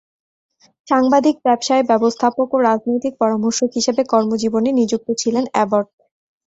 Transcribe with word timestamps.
সাংবাদিক, 0.87 1.35
ব্যবসায়ে 1.45 1.87
ব্যবস্থাপক 1.91 2.47
ও 2.51 2.67
রাজনৈতিক 2.69 3.13
পরামর্শক 3.21 3.69
হিসেবে 3.77 4.01
কর্মজীবনে 4.11 4.69
নিযুক্ত 4.79 5.07
ছিলেন 5.21 5.45
অ্যাবট। 5.51 5.87